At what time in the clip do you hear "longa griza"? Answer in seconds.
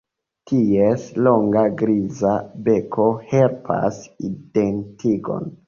1.27-2.33